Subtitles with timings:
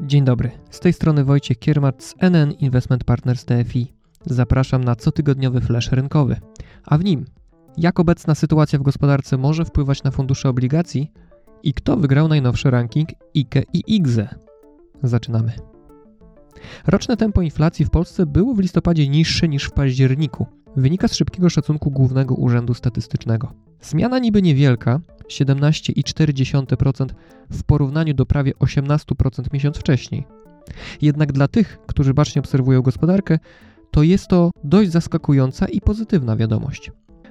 [0.00, 3.92] Dzień dobry, z tej strony Wojciech Kiermacz z NN Investment Partners TFI.
[4.26, 6.36] Zapraszam na cotygodniowy flash rynkowy,
[6.84, 7.24] a w nim
[7.76, 11.12] jak obecna sytuacja w gospodarce może wpływać na fundusze obligacji
[11.62, 14.28] i kto wygrał najnowszy ranking IKE i IGZE.
[15.02, 15.52] Zaczynamy.
[16.86, 20.46] Roczne tempo inflacji w Polsce było w listopadzie niższe niż w październiku.
[20.76, 23.52] Wynika z szybkiego szacunku Głównego Urzędu Statystycznego.
[23.80, 27.06] Zmiana niby niewielka, 17,4%
[27.50, 30.26] w porównaniu do prawie 18% miesiąc wcześniej.
[31.02, 33.38] Jednak dla tych, którzy bacznie obserwują gospodarkę,
[33.90, 36.90] to jest to dość zaskakująca i pozytywna wiadomość.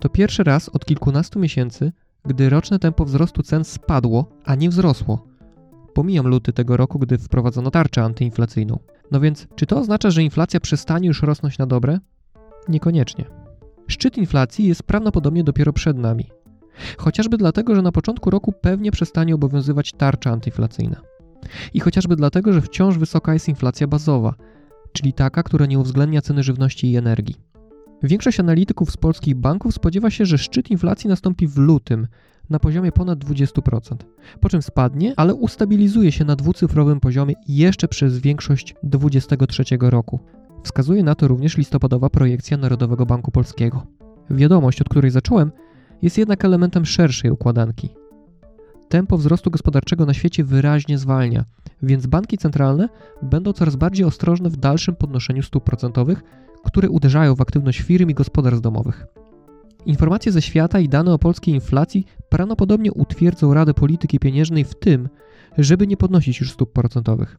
[0.00, 1.92] To pierwszy raz od kilkunastu miesięcy,
[2.24, 5.26] gdy roczne tempo wzrostu cen spadło, a nie wzrosło.
[5.94, 8.78] Pomijam luty tego roku, gdy wprowadzono tarczę antyinflacyjną.
[9.10, 11.98] No więc, czy to oznacza, że inflacja przestanie już rosnąć na dobre?
[12.68, 13.45] Niekoniecznie.
[13.88, 16.30] Szczyt inflacji jest prawdopodobnie dopiero przed nami.
[16.98, 21.00] Chociażby dlatego, że na początku roku pewnie przestanie obowiązywać tarcza antyinflacyjna.
[21.74, 24.34] I chociażby dlatego, że wciąż wysoka jest inflacja bazowa,
[24.92, 27.34] czyli taka, która nie uwzględnia ceny żywności i energii.
[28.02, 32.06] Większość analityków z polskich banków spodziewa się, że szczyt inflacji nastąpi w lutym
[32.50, 33.96] na poziomie ponad 20%,
[34.40, 40.20] po czym spadnie, ale ustabilizuje się na dwucyfrowym poziomie jeszcze przez większość 2023 roku.
[40.66, 43.86] Wskazuje na to również listopadowa projekcja Narodowego Banku Polskiego.
[44.30, 45.52] Wiadomość, od której zacząłem,
[46.02, 47.88] jest jednak elementem szerszej układanki.
[48.88, 51.44] Tempo wzrostu gospodarczego na świecie wyraźnie zwalnia,
[51.82, 52.88] więc banki centralne
[53.22, 56.22] będą coraz bardziej ostrożne w dalszym podnoszeniu stóp procentowych,
[56.64, 59.06] które uderzają w aktywność firm i gospodarstw domowych.
[59.86, 65.08] Informacje ze świata i dane o polskiej inflacji prawdopodobnie utwierdzą Radę Polityki Pieniężnej w tym,
[65.58, 67.38] żeby nie podnosić już stóp procentowych.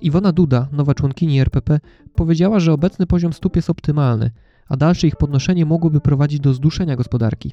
[0.00, 1.80] Iwona Duda, nowa członkini RPP,
[2.14, 4.30] powiedziała, że obecny poziom stóp jest optymalny,
[4.68, 7.52] a dalsze ich podnoszenie mogłoby prowadzić do zduszenia gospodarki.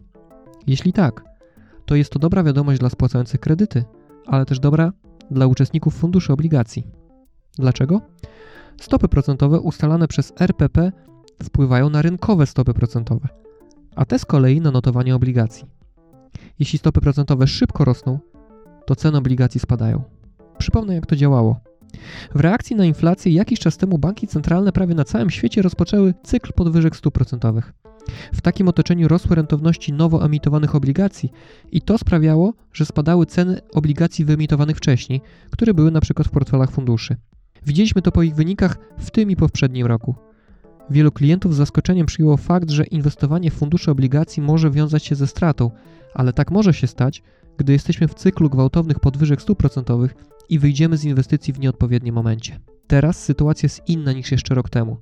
[0.67, 1.23] Jeśli tak,
[1.85, 3.83] to jest to dobra wiadomość dla spłacających kredyty,
[4.25, 4.93] ale też dobra
[5.31, 6.87] dla uczestników funduszy obligacji.
[7.55, 8.01] Dlaczego?
[8.81, 10.91] Stopy procentowe ustalane przez RPP
[11.43, 13.27] wpływają na rynkowe stopy procentowe,
[13.95, 15.65] a te z kolei na notowanie obligacji.
[16.59, 18.19] Jeśli stopy procentowe szybko rosną,
[18.85, 20.03] to ceny obligacji spadają.
[20.57, 21.59] Przypomnę, jak to działało.
[22.35, 26.53] W reakcji na inflację jakiś czas temu banki centralne prawie na całym świecie rozpoczęły cykl
[26.53, 27.73] podwyżek stóp procentowych.
[28.33, 31.31] W takim otoczeniu rosły rentowności nowo emitowanych obligacji
[31.71, 37.15] i to sprawiało, że spadały ceny obligacji wyemitowanych wcześniej, które były przykład w portfelach funduszy.
[37.65, 40.15] Widzieliśmy to po ich wynikach w tym i poprzednim roku.
[40.89, 45.27] Wielu klientów z zaskoczeniem przyjęło fakt, że inwestowanie w fundusze obligacji może wiązać się ze
[45.27, 45.71] stratą,
[46.13, 47.23] ale tak może się stać,
[47.57, 50.15] gdy jesteśmy w cyklu gwałtownych podwyżek stóp procentowych
[50.53, 52.59] i wyjdziemy z inwestycji w nieodpowiednim momencie.
[52.87, 54.97] Teraz sytuacja jest inna niż jeszcze rok temu.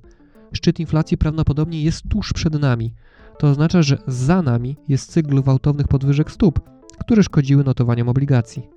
[0.52, 2.94] Szczyt inflacji prawdopodobnie jest tuż przed nami.
[3.38, 6.60] To oznacza, że za nami jest cykl gwałtownych podwyżek stóp,
[7.00, 8.68] które szkodziły notowaniom obligacji.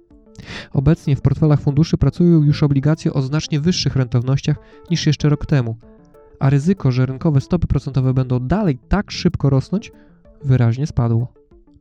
[0.74, 4.58] Obecnie w portfelach funduszy pracują już obligacje o znacznie wyższych rentownościach
[4.92, 5.78] niż jeszcze rok temu,
[6.40, 9.92] a ryzyko, że rynkowe stopy procentowe będą dalej tak szybko rosnąć,
[10.44, 11.34] wyraźnie spadło.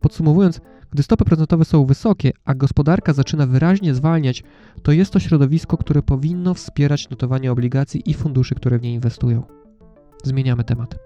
[0.04, 0.60] Podsumowując,
[0.90, 4.42] gdy stopy procentowe są wysokie, a gospodarka zaczyna wyraźnie zwalniać,
[4.82, 9.42] to jest to środowisko, które powinno wspierać notowanie obligacji i funduszy, które w nie inwestują.
[10.24, 10.98] Zmieniamy temat.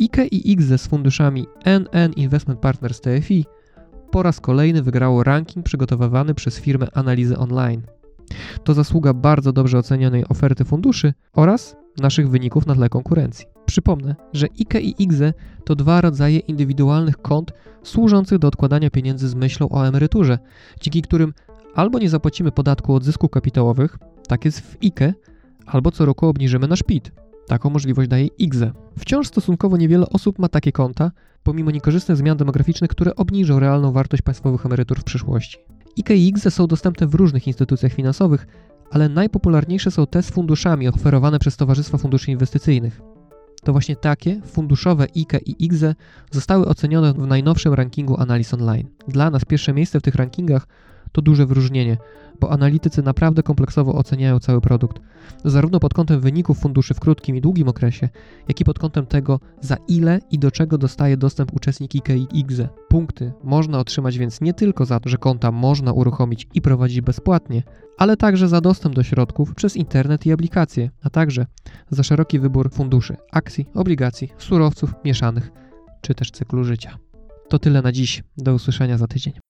[0.00, 3.46] IKE i IGZE z funduszami NN Investment Partners TFI
[4.10, 7.82] po raz kolejny wygrało ranking przygotowywany przez firmę Analizy Online.
[8.64, 13.57] To zasługa bardzo dobrze ocenionej oferty funduszy oraz naszych wyników na tle konkurencji.
[13.68, 15.32] Przypomnę, że IKE i IGZE
[15.64, 17.52] to dwa rodzaje indywidualnych kont
[17.82, 20.38] służących do odkładania pieniędzy z myślą o emeryturze,
[20.80, 21.34] dzięki którym
[21.74, 23.98] albo nie zapłacimy podatku od zysków kapitałowych,
[24.28, 25.14] tak jest w IKE,
[25.66, 27.12] albo co roku obniżymy nasz PIT.
[27.46, 28.72] Taką możliwość daje IGZE.
[28.98, 31.10] Wciąż stosunkowo niewiele osób ma takie konta,
[31.42, 35.58] pomimo niekorzystnych zmian demograficznych, które obniżą realną wartość państwowych emerytur w przyszłości.
[35.98, 38.46] IKE i IGZE są dostępne w różnych instytucjach finansowych,
[38.90, 43.00] ale najpopularniejsze są te z funduszami oferowane przez Towarzystwa Funduszy Inwestycyjnych.
[43.64, 45.94] To właśnie takie funduszowe IKE i IGZE
[46.30, 48.88] zostały ocenione w najnowszym rankingu analiz online.
[49.08, 50.66] Dla nas pierwsze miejsce w tych rankingach
[51.12, 51.96] to duże wyróżnienie,
[52.40, 55.02] bo analitycy naprawdę kompleksowo oceniają cały produkt,
[55.44, 58.08] zarówno pod kątem wyników funduszy w krótkim i długim okresie,
[58.48, 62.68] jak i pod kątem tego, za ile i do czego dostaje dostęp uczestnik IKE.
[62.88, 67.62] Punkty można otrzymać więc nie tylko za to, że konta można uruchomić i prowadzić bezpłatnie,
[67.98, 71.46] ale także za dostęp do środków przez internet i aplikacje, a także
[71.90, 75.50] za szeroki wybór funduszy, akcji, obligacji, surowców mieszanych
[76.00, 76.98] czy też cyklu życia.
[77.48, 78.22] To tyle na dziś.
[78.36, 79.47] Do usłyszenia za tydzień.